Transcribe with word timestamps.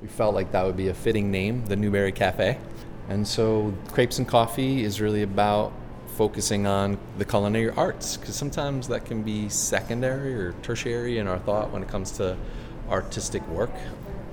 we 0.00 0.08
felt 0.08 0.34
like 0.34 0.52
that 0.52 0.64
would 0.64 0.76
be 0.76 0.88
a 0.88 0.94
fitting 0.94 1.30
name, 1.30 1.66
the 1.66 1.76
Newberry 1.76 2.12
Cafe. 2.12 2.58
And 3.08 3.26
so 3.26 3.74
Crepes 3.88 4.18
and 4.18 4.26
Coffee 4.26 4.82
is 4.82 5.00
really 5.00 5.22
about 5.22 5.72
focusing 6.16 6.66
on 6.66 6.98
the 7.18 7.24
culinary 7.24 7.70
arts 7.70 8.16
because 8.16 8.34
sometimes 8.34 8.88
that 8.88 9.04
can 9.04 9.22
be 9.22 9.48
secondary 9.48 10.34
or 10.34 10.52
tertiary 10.62 11.18
in 11.18 11.26
our 11.26 11.38
thought 11.38 11.70
when 11.70 11.82
it 11.82 11.88
comes 11.88 12.12
to 12.12 12.36
artistic 12.88 13.46
work. 13.48 13.72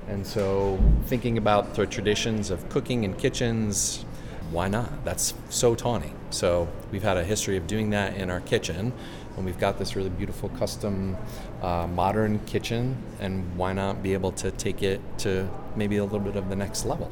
And 0.07 0.25
so 0.25 0.79
thinking 1.05 1.37
about 1.37 1.75
the 1.75 1.85
traditions 1.85 2.49
of 2.49 2.67
cooking 2.69 3.03
and 3.03 3.17
kitchens, 3.17 4.05
why 4.51 4.67
not? 4.67 5.03
That's 5.03 5.33
so 5.49 5.75
TAUNY. 5.75 6.11
So 6.29 6.67
we've 6.91 7.03
had 7.03 7.17
a 7.17 7.23
history 7.23 7.57
of 7.57 7.67
doing 7.67 7.89
that 7.91 8.15
in 8.15 8.29
our 8.29 8.39
kitchen, 8.41 8.93
and 9.35 9.45
we've 9.45 9.59
got 9.59 9.77
this 9.77 9.95
really 9.95 10.09
beautiful 10.09 10.49
custom 10.49 11.17
uh, 11.61 11.87
modern 11.87 12.39
kitchen, 12.45 12.97
and 13.19 13.55
why 13.57 13.73
not 13.73 14.01
be 14.01 14.13
able 14.13 14.31
to 14.33 14.51
take 14.51 14.83
it 14.83 15.01
to 15.19 15.49
maybe 15.75 15.97
a 15.97 16.03
little 16.03 16.19
bit 16.19 16.35
of 16.35 16.49
the 16.49 16.55
next 16.55 16.85
level? 16.85 17.11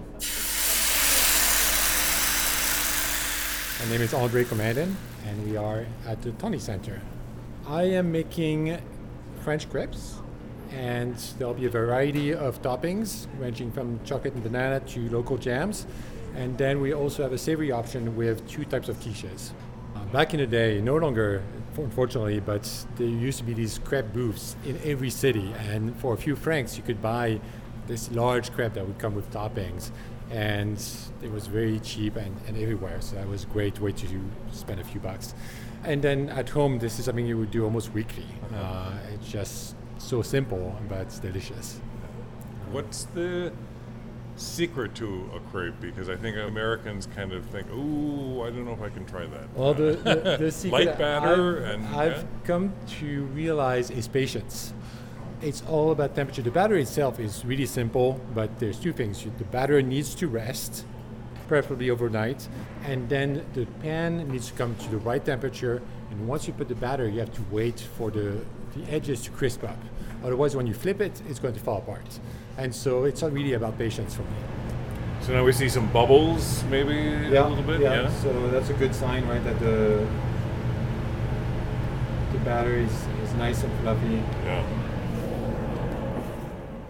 My 3.83 3.91
name 3.91 4.01
is 4.01 4.13
Andre 4.13 4.43
Comandon, 4.45 4.95
and 5.27 5.45
we 5.49 5.57
are 5.57 5.85
at 6.07 6.21
the 6.21 6.31
TAUNY 6.31 6.59
Center. 6.59 7.01
I 7.67 7.83
am 7.83 8.11
making 8.11 8.77
French 9.41 9.69
crepes, 9.69 10.15
and 10.71 11.15
there'll 11.37 11.53
be 11.53 11.65
a 11.65 11.69
variety 11.69 12.33
of 12.33 12.61
toppings 12.61 13.27
ranging 13.39 13.71
from 13.71 13.99
chocolate 14.03 14.33
and 14.33 14.43
banana 14.43 14.79
to 14.79 15.09
local 15.09 15.37
jams. 15.37 15.85
And 16.35 16.57
then 16.57 16.81
we 16.81 16.93
also 16.93 17.23
have 17.23 17.31
a 17.31 17.37
savory 17.37 17.71
option 17.71 18.15
with 18.15 18.47
two 18.49 18.65
types 18.65 18.89
of 18.89 18.99
quiches. 18.99 19.51
Uh, 19.95 20.03
back 20.11 20.33
in 20.33 20.39
the 20.39 20.47
day, 20.47 20.81
no 20.81 20.97
longer, 20.97 21.41
unfortunately, 21.77 22.39
but 22.39 22.69
there 22.97 23.07
used 23.07 23.37
to 23.37 23.43
be 23.45 23.53
these 23.53 23.79
crepe 23.79 24.11
booths 24.13 24.55
in 24.65 24.79
every 24.83 25.09
city, 25.09 25.53
and 25.69 25.95
for 25.97 26.13
a 26.13 26.17
few 26.17 26.35
francs, 26.35 26.75
you 26.75 26.83
could 26.83 27.01
buy 27.01 27.39
this 27.87 28.11
large 28.11 28.51
crepe 28.51 28.73
that 28.73 28.85
would 28.85 28.99
come 28.99 29.15
with 29.15 29.31
toppings, 29.31 29.91
and 30.29 30.83
it 31.21 31.31
was 31.31 31.47
very 31.47 31.79
cheap 31.79 32.17
and, 32.17 32.35
and 32.47 32.57
everywhere. 32.57 32.99
So 32.99 33.15
that 33.15 33.27
was 33.27 33.43
a 33.43 33.47
great 33.47 33.79
way 33.79 33.93
to 33.93 34.21
spend 34.51 34.81
a 34.81 34.83
few 34.83 34.99
bucks. 34.99 35.33
And 35.83 36.01
then 36.01 36.29
at 36.29 36.49
home, 36.49 36.79
this 36.79 36.99
is 36.99 37.05
something 37.05 37.25
you 37.25 37.37
would 37.37 37.51
do 37.51 37.63
almost 37.63 37.93
weekly. 37.93 38.25
Uh, 38.53 38.91
it's 39.13 39.29
just 39.31 39.75
so 39.99 40.21
simple, 40.21 40.75
but 40.89 41.01
it's 41.01 41.19
delicious. 41.19 41.79
What's 42.71 43.05
the 43.13 43.53
secret 44.35 44.95
to 44.95 45.29
a 45.35 45.39
crepe? 45.51 45.79
Because 45.79 46.09
I 46.09 46.15
think 46.15 46.37
Americans 46.37 47.07
kind 47.15 47.31
of 47.31 47.45
think, 47.45 47.69
"Ooh, 47.71 48.41
I 48.41 48.49
don't 48.49 48.65
know 48.65 48.73
if 48.73 48.81
I 48.81 48.89
can 48.89 49.05
try 49.05 49.25
that." 49.25 49.53
Well, 49.55 49.73
the, 49.73 49.93
the, 49.93 50.37
the 50.39 50.51
secret 50.51 50.87
light 50.87 50.97
batter 50.97 51.65
I've, 51.65 51.73
and 51.73 51.87
I've 51.95 52.17
yeah. 52.17 52.23
come 52.43 52.73
to 52.99 53.23
realize 53.25 53.89
is 53.91 54.07
patience. 54.07 54.73
It's 55.41 55.61
all 55.67 55.91
about 55.91 56.15
temperature. 56.15 56.41
The 56.41 56.51
batter 56.51 56.75
itself 56.75 57.19
is 57.19 57.45
really 57.45 57.65
simple, 57.65 58.19
but 58.33 58.57
there's 58.59 58.79
two 58.79 58.93
things. 58.93 59.25
The 59.37 59.43
batter 59.43 59.81
needs 59.81 60.15
to 60.15 60.27
rest, 60.27 60.85
preferably 61.47 61.89
overnight, 61.89 62.47
and 62.83 63.07
then 63.09 63.45
the 63.53 63.65
pan 63.81 64.27
needs 64.29 64.47
to 64.47 64.53
come 64.53 64.75
to 64.75 64.89
the 64.89 64.97
right 64.97 65.23
temperature. 65.23 65.81
And 66.09 66.27
once 66.27 66.47
you 66.47 66.53
put 66.53 66.69
the 66.69 66.75
batter, 66.75 67.07
you 67.07 67.19
have 67.19 67.33
to 67.33 67.43
wait 67.51 67.79
for 67.79 68.09
the, 68.09 68.45
the 68.75 68.89
edges 68.89 69.21
to 69.23 69.31
crisp 69.31 69.63
up. 69.63 69.77
Otherwise, 70.25 70.55
when 70.55 70.65
you 70.65 70.73
flip 70.73 70.99
it, 71.01 71.21
it's 71.29 71.39
going 71.39 71.53
to 71.53 71.59
fall 71.59 71.77
apart. 71.77 72.19
And 72.57 72.73
so 72.73 73.03
it's 73.05 73.21
not 73.21 73.31
really 73.31 73.53
about 73.53 73.77
patience 73.77 74.15
for 74.15 74.23
me. 74.23 74.37
So 75.21 75.33
now 75.33 75.43
we 75.43 75.51
see 75.51 75.69
some 75.69 75.87
bubbles, 75.93 76.63
maybe 76.65 76.97
a 77.13 77.29
little 77.47 77.61
bit. 77.63 77.79
Yeah. 77.79 78.09
So 78.21 78.49
that's 78.49 78.69
a 78.69 78.73
good 78.73 78.93
sign, 78.95 79.27
right? 79.27 79.43
That 79.43 79.59
the 79.59 80.05
the 82.33 82.39
batter 82.39 82.75
is, 82.75 82.91
is 83.23 83.33
nice 83.35 83.63
and 83.63 83.71
fluffy. 83.81 84.21
Yeah. 84.45 84.63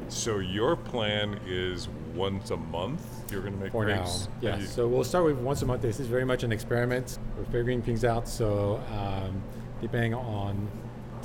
So 0.09 0.39
your 0.39 0.75
plan 0.75 1.39
is 1.45 1.87
once 2.15 2.51
a 2.51 2.57
month 2.57 3.01
you're 3.31 3.41
going 3.41 3.53
to 3.53 3.59
make 3.59 3.71
for 3.71 3.83
crepes. 3.83 4.27
now. 4.41 4.49
Yeah. 4.49 4.57
You- 4.59 4.65
So 4.65 4.87
we'll 4.87 5.03
start 5.03 5.25
with 5.25 5.37
once 5.37 5.61
a 5.61 5.65
month. 5.65 5.81
This 5.81 5.99
is 5.99 6.07
very 6.07 6.25
much 6.25 6.43
an 6.43 6.51
experiment. 6.51 7.19
We're 7.37 7.43
figuring 7.45 7.81
things 7.81 8.05
out. 8.05 8.27
So 8.27 8.81
um, 8.91 9.41
depending 9.81 10.13
on 10.13 10.67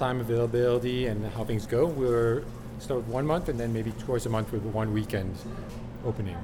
time 0.00 0.18
availability 0.18 1.06
and 1.06 1.24
how 1.32 1.44
things 1.44 1.66
go, 1.66 1.84
we'll 1.86 2.42
start 2.78 3.06
one 3.06 3.26
month 3.26 3.50
and 3.50 3.60
then 3.60 3.70
maybe 3.70 3.92
twice 3.92 4.24
a 4.24 4.30
month 4.30 4.50
with 4.50 4.62
one 4.62 4.92
weekend 4.94 5.36
opening. 6.06 6.38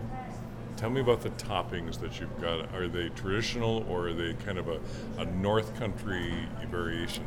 Tell 0.77 0.91
me 0.91 1.00
about 1.00 1.22
the 1.22 1.31
toppings 1.31 1.99
that 2.00 2.21
you've 2.21 2.39
got. 2.39 2.72
Are 2.75 2.87
they 2.87 3.09
traditional 3.09 3.87
or 3.89 4.09
are 4.09 4.12
they 4.12 4.34
kind 4.44 4.59
of 4.59 4.69
a, 4.69 4.78
a 5.17 5.25
North 5.25 5.75
Country 5.78 6.34
variation? 6.71 7.25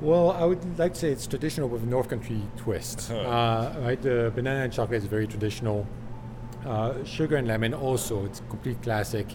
Well, 0.00 0.30
I 0.30 0.44
would 0.44 0.78
like 0.78 0.94
to 0.94 1.00
say 1.00 1.10
it's 1.10 1.26
traditional 1.26 1.68
with 1.68 1.82
a 1.82 1.86
North 1.86 2.08
Country 2.08 2.40
twist. 2.56 3.10
uh, 3.10 3.74
right, 3.80 4.00
the 4.00 4.30
banana 4.32 4.62
and 4.62 4.72
chocolate 4.72 5.02
is 5.02 5.08
very 5.08 5.26
traditional. 5.26 5.88
Uh, 6.64 7.02
sugar 7.04 7.34
and 7.36 7.48
lemon 7.48 7.74
also, 7.74 8.24
it's 8.26 8.38
a 8.38 8.44
complete 8.44 8.80
classic. 8.80 9.26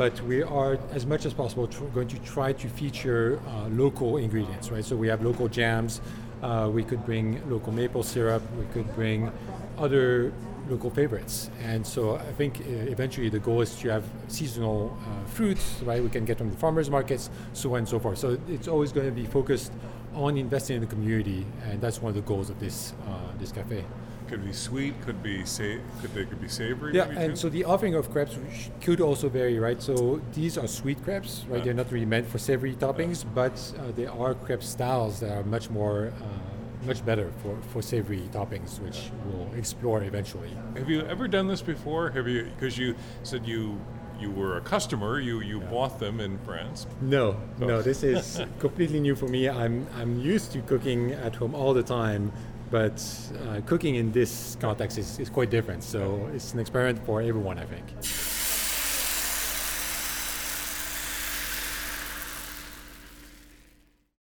But 0.00 0.18
we 0.22 0.42
are, 0.42 0.78
as 0.92 1.04
much 1.04 1.26
as 1.26 1.34
possible, 1.34 1.66
tr- 1.66 1.84
going 1.92 2.08
to 2.08 2.18
try 2.20 2.54
to 2.54 2.68
feature 2.70 3.38
uh, 3.46 3.68
local 3.68 4.16
ingredients, 4.16 4.70
right? 4.70 4.82
So 4.82 4.96
we 4.96 5.08
have 5.08 5.22
local 5.22 5.46
jams. 5.46 6.00
Uh, 6.42 6.70
we 6.72 6.82
could 6.82 7.04
bring 7.04 7.26
local 7.50 7.70
maple 7.70 8.02
syrup. 8.02 8.42
We 8.58 8.64
could 8.72 8.90
bring 8.94 9.30
other 9.76 10.32
local 10.70 10.88
favorites. 10.88 11.50
And 11.62 11.86
so 11.86 12.16
I 12.16 12.32
think 12.32 12.60
uh, 12.60 12.94
eventually 12.96 13.28
the 13.28 13.40
goal 13.40 13.60
is 13.60 13.74
to 13.80 13.90
have 13.90 14.04
seasonal 14.28 14.96
uh, 15.02 15.28
fruits, 15.28 15.82
right? 15.82 16.02
We 16.02 16.08
can 16.08 16.24
get 16.24 16.38
from 16.38 16.48
the 16.48 16.56
farmers 16.56 16.88
markets, 16.88 17.28
so 17.52 17.72
on 17.72 17.80
and 17.80 17.88
so 17.88 17.98
forth. 17.98 18.16
So 18.16 18.38
it's 18.48 18.68
always 18.68 18.92
going 18.92 19.06
to 19.06 19.12
be 19.12 19.26
focused 19.26 19.70
on 20.14 20.38
investing 20.38 20.76
in 20.76 20.80
the 20.80 20.88
community, 20.88 21.44
and 21.66 21.78
that's 21.78 22.00
one 22.00 22.08
of 22.08 22.16
the 22.16 22.22
goals 22.22 22.48
of 22.48 22.58
this 22.58 22.94
uh, 23.06 23.38
this 23.38 23.52
cafe. 23.52 23.84
Could 24.30 24.44
be 24.44 24.52
sweet, 24.52 24.94
could 25.02 25.24
be 25.24 25.44
sa- 25.44 25.80
could 26.00 26.14
they 26.14 26.24
could 26.24 26.40
be 26.40 26.46
savory. 26.46 26.94
Yeah, 26.94 27.08
and 27.08 27.30
too? 27.32 27.36
so 27.36 27.48
the 27.48 27.64
offering 27.64 27.96
of 27.96 28.12
crepes 28.12 28.38
could 28.80 29.00
also 29.00 29.28
vary, 29.28 29.58
right? 29.58 29.82
So 29.82 30.20
these 30.34 30.56
are 30.56 30.68
sweet 30.68 31.02
crepes, 31.02 31.44
right? 31.48 31.58
Yeah. 31.58 31.64
They're 31.64 31.74
not 31.74 31.90
really 31.90 32.06
meant 32.06 32.28
for 32.28 32.38
savory 32.38 32.74
toppings, 32.76 33.24
but 33.34 33.54
uh, 33.76 33.90
there 33.96 34.12
are 34.12 34.34
crepe 34.34 34.62
styles 34.62 35.18
that 35.18 35.32
are 35.36 35.42
much 35.42 35.68
more, 35.68 36.12
uh, 36.22 36.86
much 36.86 37.04
better 37.04 37.32
for, 37.42 37.58
for 37.72 37.82
savory 37.82 38.28
toppings, 38.32 38.78
which 38.80 39.10
we'll 39.26 39.52
explore 39.58 40.04
eventually. 40.04 40.50
Have 40.76 40.88
you 40.88 41.00
ever 41.06 41.26
done 41.26 41.48
this 41.48 41.60
before? 41.62 42.10
Have 42.10 42.28
you? 42.28 42.44
Because 42.54 42.78
you 42.78 42.94
said 43.24 43.44
you 43.44 43.80
you 44.20 44.30
were 44.30 44.58
a 44.58 44.60
customer. 44.60 45.18
You 45.18 45.40
you 45.40 45.58
bought 45.58 45.98
them 45.98 46.20
in 46.20 46.38
France. 46.46 46.86
No, 47.00 47.36
Oh. 47.60 47.66
no, 47.66 47.82
this 47.82 48.04
is 48.04 48.40
completely 48.60 49.00
new 49.00 49.16
for 49.16 49.26
me. 49.26 49.48
I'm 49.48 49.88
I'm 49.96 50.20
used 50.20 50.52
to 50.52 50.60
cooking 50.62 51.10
at 51.14 51.34
home 51.34 51.52
all 51.52 51.74
the 51.74 51.82
time, 51.82 52.30
but 52.70 53.04
uh, 53.48 53.60
cooking 53.66 53.96
in 53.96 54.12
this 54.12 54.56
context 54.60 54.98
is, 54.98 55.18
is 55.18 55.28
quite 55.28 55.50
different. 55.50 55.82
So 55.82 56.28
it's 56.34 56.52
an 56.54 56.60
experiment 56.60 57.04
for 57.04 57.20
everyone, 57.20 57.58
I 57.58 57.64
think. 57.64 57.84